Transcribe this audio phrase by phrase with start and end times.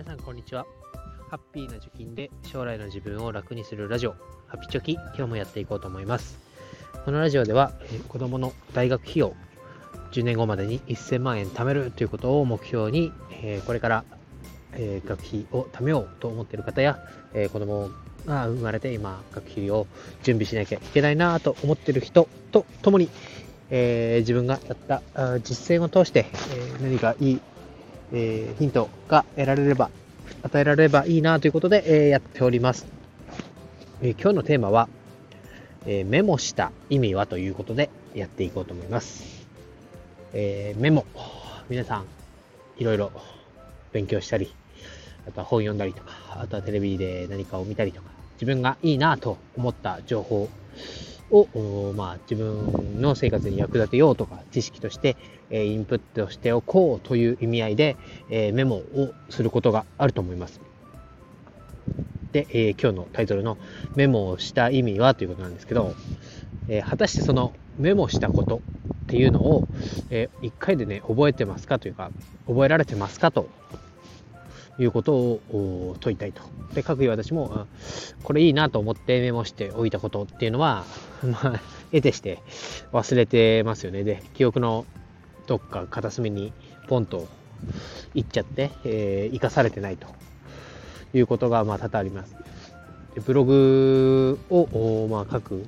[0.00, 0.64] 皆さんこんにちは。
[1.28, 4.14] ハッピーな貯金で将来の自分を楽にするラジオ。
[4.46, 6.38] ハピチョキ今日もやっていこうと思います。
[7.04, 9.34] このラジオでは、えー子供の大学費用
[10.12, 13.12] 10年後までに1000万円貯めるということを目標に、
[13.66, 14.04] これから、
[14.72, 16.98] 学費を貯めようと思っている方や、
[17.34, 17.90] えー子供
[18.24, 19.86] が生まれて今学費を
[20.22, 23.10] 準備しなきゃいけないなと思っている人と共に、
[23.68, 25.02] え自分がやった
[25.40, 26.24] 実践を通して、
[26.80, 27.40] え何かいい
[28.12, 29.90] えーヒントが得られれば、
[30.42, 32.86] 与えられればいいなということで、えやっております。
[34.02, 34.88] え今日のテーマは、
[35.86, 39.46] えメモした意味はということでやっていこうと思います。
[40.32, 41.04] えメモ。
[41.68, 42.04] 皆さん、
[42.78, 43.12] いろいろ
[43.92, 44.54] 勉強したり、
[45.28, 50.48] あとは本読んだりとか、あとはテレビで何かを見たりとか、自分がいいなと思った情報
[51.30, 55.16] を、まあ、自分の生活に役立てようとか、知識として、
[55.50, 57.96] えインプットしておこうという意味合いで、
[58.28, 60.60] えメモをすることがあると思います。
[62.32, 63.58] で、え今日のタイトルの
[63.96, 65.96] メモをした意味はということなんですけど、
[66.68, 68.60] え果たしてそのメモしたことっ
[69.06, 69.66] ていうのを、
[70.10, 72.12] えー一回でね、覚えてますかというか、
[72.46, 73.50] 覚えられてますかと
[74.78, 76.42] いうことを問いたいと。
[76.74, 77.66] で、各位私も、
[78.22, 80.84] これいいなと思ってメモしておいたことっていうのは、
[81.22, 82.38] まあ、得てして
[82.92, 84.04] 忘れてますよね。
[84.04, 84.86] で、記憶の
[85.46, 86.52] どっか片隅に
[86.88, 87.26] ポンと
[88.14, 90.06] 行っちゃって、えー生かされてないと
[91.12, 92.36] いうことがまあ多々あります。
[93.14, 95.66] でブログを、まあ、書く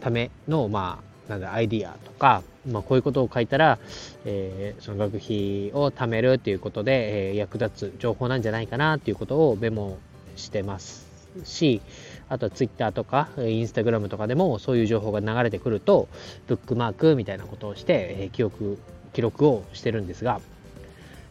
[0.00, 3.78] ための、まあ、なんだアイディアとか、まあ、こういうことを書いたら、
[4.24, 9.98] えーその学費を貯めるっていうことで、えー役立つ情報なんじゃないかなっていうことをメモ
[10.36, 11.06] してます
[11.44, 11.80] し
[12.28, 16.08] あとは Twitter とかえー Instagram とかでもそういう情報が流れてくると
[16.46, 18.78] ブックマークみたいなことをして、えー記憶
[19.12, 20.40] 記録をしてるんですが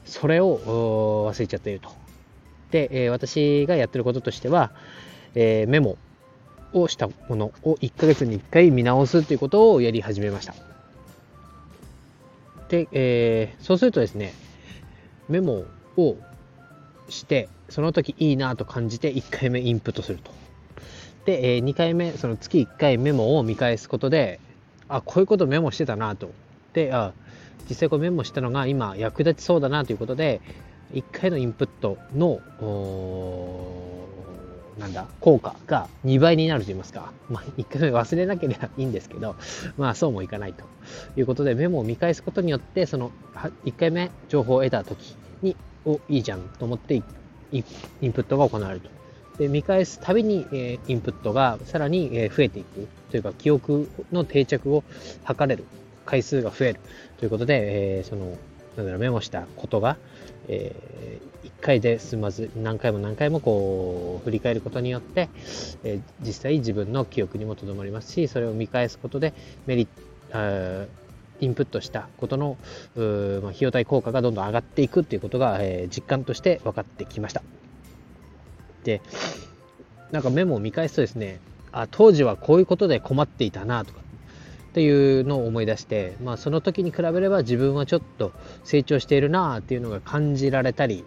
[0.05, 1.89] それを忘れちゃっていると。
[2.71, 4.71] で、えー私がやってることとしては、
[5.35, 5.97] えーメモ
[6.73, 10.55] をしたものを1ヶ月に1回見直すということをやり始めました。
[12.69, 14.33] で、えーそうするとですね、
[15.29, 15.65] メモ
[15.97, 16.17] を
[17.09, 20.31] して、その時いいなと感じて1回目インプットすると。
[21.25, 24.39] で、え2回目、その月1回メモを見返すことで、
[24.87, 26.31] あ、こういうことメモしてたなと。
[26.73, 27.13] で、あ、
[27.69, 30.41] 実際こうメモしたのが今役立ちそうだなということで、
[30.93, 32.39] 1回のインプットの、
[34.79, 37.11] なんだ、効果が2倍になると言いますか。
[37.29, 39.35] まあ、1回目忘れなければいいんですけど、
[39.77, 40.65] まあ、そうもいかないと
[41.15, 43.11] いうことで、メモを見返すことによって、その、
[43.65, 45.55] 1回目情報を得た時に、
[45.85, 47.01] お、いいじゃんと思って、
[47.51, 48.89] インプットが行われると。
[49.39, 54.83] で、見返すたびに、えインプットがさらに、え増えていくというか、記憶の定着を
[55.25, 55.65] 図れる
[56.05, 56.79] 回数が増える
[57.17, 58.35] ということで、えその、
[58.83, 59.97] メモしたことが、
[60.47, 65.29] えー1回で済まず、何回も何回もこう、振り返ることによって、
[65.83, 69.33] えー実際自分の記憶にもとどまりますし、それを見返すことで
[69.65, 69.87] メリ
[70.31, 70.91] ット、
[71.39, 72.57] インプットしたことの、
[72.95, 77.41] まあ、費用対効果がどんどん上がっていくっていうことが、えー実感として分かってきました。
[78.83, 79.01] で、
[80.11, 81.39] なんかメモを見返すとですね、
[81.71, 84.01] あ、当時はこういうことで困っていたなとか、
[84.67, 88.31] っていうのを思い出して、まあその時に比べれば自分はちょっと
[88.63, 91.03] 成長しているなあっていうのが感じられたり、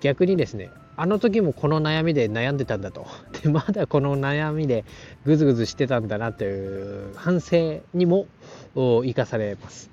[0.00, 3.06] 逆にですね、あの時もこの悩みで悩んでたんだと。
[3.42, 4.84] で、まだこの悩みで
[5.24, 8.26] ぐずぐずしてたんだなという反省にも
[8.74, 9.90] 生かされます。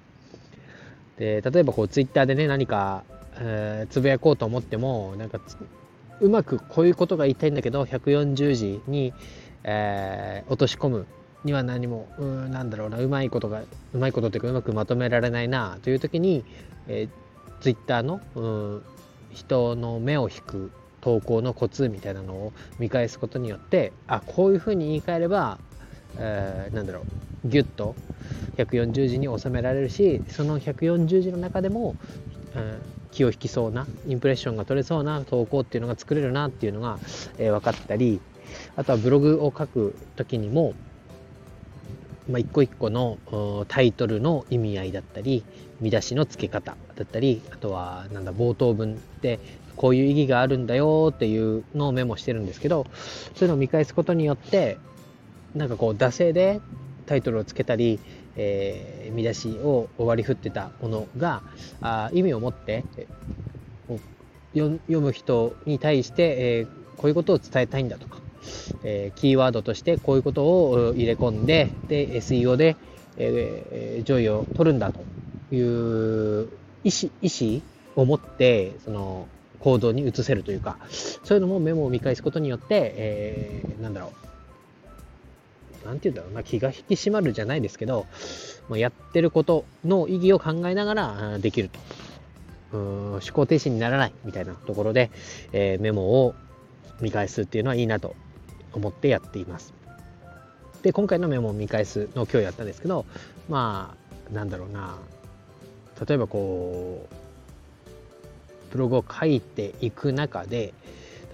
[1.17, 3.03] で、例えばこうツイッターでね、何か、
[3.35, 5.39] えーつぶやこうと思っても、なんか
[6.21, 9.13] うまくこういうことが言いたいんだけど、140字に、
[9.63, 11.05] えー落とし込む
[11.43, 13.61] には何も、うーなんだろうな、うまいことが、
[13.93, 16.43] うまいことっていうかうまくまとめられないなという時に、
[16.87, 18.83] えー、ツイッターの、うん
[19.33, 20.71] 人の目を引く
[21.01, 25.59] 投稿のコツみたいなのを見返すことによってあこういうふうに言い換えれば、
[26.17, 27.01] えーなんだろ
[27.45, 27.95] うギュッと
[28.57, 31.95] 140字に収められるしその140字の中でも、
[32.55, 32.81] うん
[33.11, 36.97] 気を引きそうなインプレッションが取れそうな投稿っていうのが作れるなっていうのが、
[37.37, 38.19] えー分かったり
[38.75, 40.73] あとはブログを書く時にも
[42.29, 43.17] まあ、一個一個の
[43.67, 45.43] タイトルの意味合いだったり
[45.81, 49.39] 見出しの付け方だったりあとはなんだ冒頭文って
[49.75, 52.85] こういう意義があるんだよっていうのをメモしてるんですけど
[53.35, 54.77] そういうのを見返すことによって
[55.55, 56.61] なんかこう惰性で
[57.05, 57.99] タイトルをつけたり、
[58.35, 61.43] えー見出しを割り振ってたものが
[61.81, 62.85] あ意味を持って
[64.55, 68.22] 読読む人に対して、えーこういうことを伝えたいんだとか
[68.83, 72.75] えーキーワードとしてこういうことを入れ込んでで SEO で、
[73.17, 74.99] えー上位を取るんだと
[75.55, 76.49] いう
[76.83, 77.61] 意思意思
[77.95, 79.27] を持ってその
[79.63, 80.77] 行動に移せるというか、
[81.23, 84.11] そういうのもメモを見返すことによって、えー、なんだろ
[85.83, 85.87] う。
[85.87, 88.05] なんて言うんだろうな、気が引き締まるじゃないですけど、
[88.67, 91.79] まあ、やってることの意義を考えながらできると。
[92.73, 95.11] うん思考停止にならないみたいなところで、
[95.51, 96.33] えー、メモを
[97.01, 98.15] 見返すっていうのはいいなと
[98.73, 99.73] 思ってやっています。
[100.81, 103.05] で、今回のメモを見返すのを今日やったんですけど、
[103.49, 103.95] ま
[104.31, 104.97] あ、なんだろうな、
[106.07, 107.13] 例えばこう、
[108.71, 110.73] ブログを書いていく中で、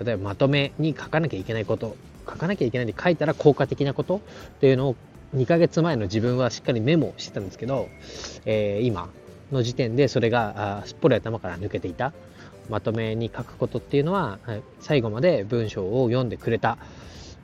[0.04, 1.96] 例えばまとめに書かなきゃいけないこと、
[2.28, 4.20] 書かなきゃいけないんで書いたら効果的なことっ
[4.60, 4.96] ていうのを
[5.36, 7.88] 2ヶ月前の自分はしっかりメモしてたんですけど、
[8.46, 9.10] えー、今
[9.52, 12.14] の時点でそれがすっぽり頭から抜けていた。
[12.70, 14.38] まとめに書くことっていうのは
[14.80, 16.78] 最後まで文章を読んでくれた。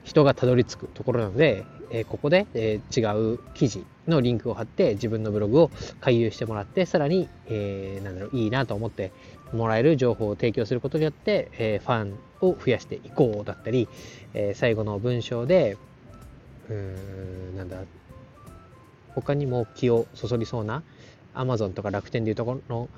[0.06, 3.00] 人がたどり着くところなので、えここで、え違
[3.34, 5.70] う記事のリンクを貼って自分のブログを
[6.00, 9.12] 回遊してもらってさらに、えー、なんだろういいなと思って
[9.52, 13.88] もらえる情報を提供することによって、えファンを増やしていこうだったり、
[14.32, 15.76] え最後の文章で
[16.68, 16.74] うー
[17.52, 17.78] んなんだ
[19.16, 20.84] 他にも気をそそりそうな
[21.34, 22.88] Amazon とか楽天でいうところの、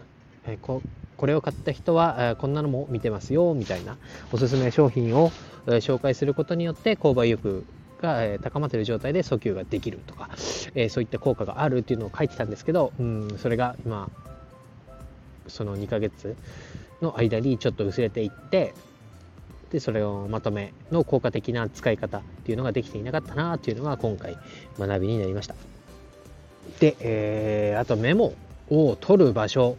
[0.48, 0.82] えこ
[1.26, 3.96] れを買った人は、えこんなのも見てますよみたいな
[4.32, 5.30] おすすめ商品を、
[5.66, 7.64] 紹介することによって購買意欲
[8.00, 10.30] が、え高まっている状態で訴求ができるとか、
[10.74, 14.10] えそういった効果があるっていうのを書いてたんですけど、うん、それが今
[15.48, 16.36] その2ヶ月
[17.02, 18.74] の間にちょっと薄れていって
[19.70, 24.38] でそれをまとめの効果的な使い方っていうのができていなかったなっていうのが今回
[24.78, 25.54] 学びになりました。
[26.80, 28.34] で、えー、あとメモ
[28.70, 29.76] を取る場所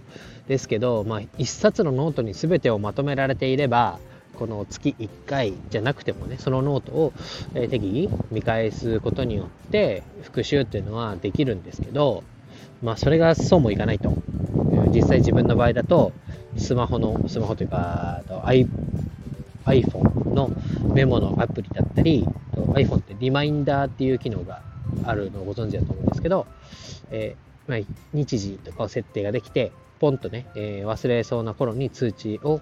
[0.47, 4.00] ですけど、まあ、1冊のノートに全てをまとめられていれば
[4.36, 7.13] この月1回じゃなくてもねそのノートを
[7.53, 12.24] 適宜見返すことによって復習っていうのはできるんですけど
[12.81, 14.13] まあそれがそうもいかないと。
[14.91, 16.13] 実際自分の場合だと
[16.57, 18.21] スマホのスマホというか
[19.65, 20.50] iPhone の
[20.94, 24.62] メモのアプリだったり iPhone ってリマインダーっていう機能が
[25.06, 26.47] あるのをご存知だと思うんですけど、
[27.12, 27.80] えー、まあ、
[28.13, 32.62] 日時とかを設定ができて、ポンとね、えー、忘れそうな頃に通知を、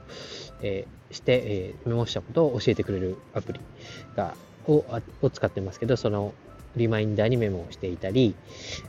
[0.62, 3.60] えー、して、えメモしたことを教えてくれるアプリ
[4.16, 4.36] が
[4.68, 4.84] を
[5.22, 6.34] を使ってますけど、その
[6.76, 8.36] リマインダーにメモをしていたり、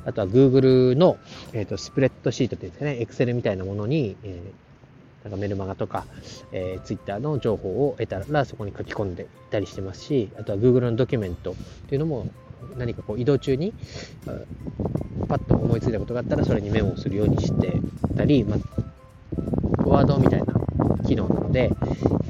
[0.05, 1.19] あとは Google の、
[1.53, 4.41] えーと、スプレッドシートっていうんですかね、Excel みたいなものに、え
[5.25, 6.06] なんかメルマガとか、
[6.53, 11.55] えー、Twitter の情報を得たらそこに書き込んでいたりしてますし、あとは Google のドキュメントっ
[11.88, 12.29] ていうのも
[12.76, 13.75] 何かこう移動中に、
[15.28, 17.81] パッと思いついたことがあったらそれにメモをするようにして
[18.16, 20.55] たり、まあ、ワードみたいな
[21.06, 21.70] 機能なので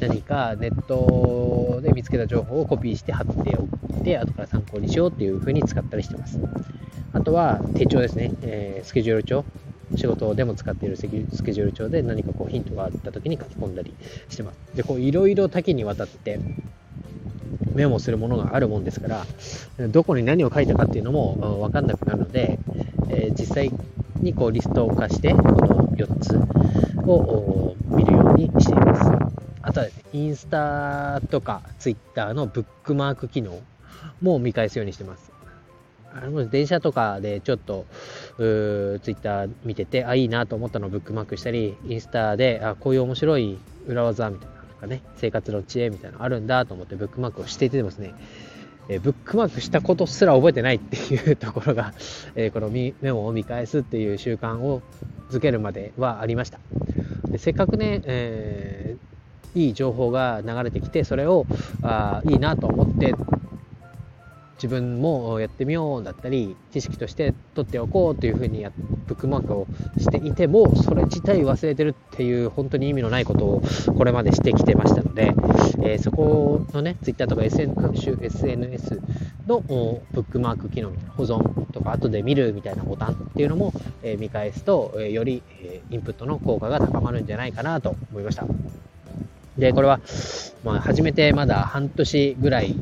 [0.01, 6.41] 何かネットで見つけた情報をコピーして貼っておいて後から参考にしようっていう風に使ったりしてます。
[7.13, 9.45] あとは手帳ですね、えー、スケジュール帳。
[9.97, 13.95] 仕事でも使っているスケジュール帳で何かこうヒントがあった時に書き込んだり
[14.29, 14.59] してます。
[14.77, 16.39] でこういろいろ多岐にわたって
[17.75, 19.27] メモするものがあるもんですから、
[19.89, 22.59] どこに何を書いたかっていうのもわかんなくなるので、
[23.09, 23.73] え、実際
[24.21, 26.37] にこうリスト化して、この4つ
[27.09, 29.11] を見るようにしています。
[29.63, 33.59] あとは、インスタとかツイッターのブックマーク機能
[34.23, 35.31] も見返すようにしてます。
[36.11, 37.85] あの電車とかでちょっと
[38.39, 48.15] ツイッター見てて、あ、いいなと思ったのをブックマークしたり、インスタで、あ、こういう面白い裏技みたいなかね、生活の知恵みたいなのあるんだと思ってブックマークをしていてですね、
[48.89, 51.93] えブックマークしたことすら覚えてないっていうところが、
[52.37, 54.83] えこのメモを見返すっていう習慣を
[55.31, 56.59] づけるまではありました。
[57.31, 61.47] でせっかくね、えー、いい情報が流れてきて、それを
[61.83, 63.15] あいいなと思って
[64.59, 68.67] 自分もやってみようだったり知識として取っておこうというふうに
[69.07, 69.67] ブックマークを
[69.99, 73.63] していてもそれ自体忘れてるっていう本当に意味のないことを
[73.97, 75.35] これまでしてきてましたので、
[75.83, 79.01] えー、そこのね Twitter とか SN 各種 SNS
[79.47, 83.73] のブックマーク機能保存とか後で見るみたいなボタンっていうのも、
[84.03, 88.45] え、見返すと、え、より、えインプットの効果が高まるんじゃないかなと思いました。
[89.57, 90.01] で、これは、
[90.65, 92.77] まあ、始めてまだ半年ぐらい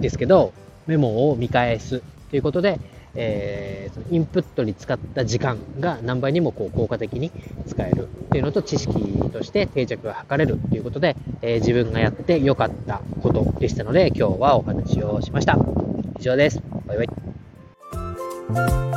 [0.00, 0.52] ですけど、
[0.86, 2.80] メモを見返すということで、
[3.14, 7.30] えー、そのインプットに使った時間が何倍にもこう効果的に
[7.66, 8.92] 使えるっていうのと知識
[9.30, 15.58] として定着が図れるということで、えー、自分がやって良かったことでしたので今日はお話をしました。
[16.18, 16.62] 以上です。
[16.86, 17.04] バイバ
[18.88, 18.91] イ。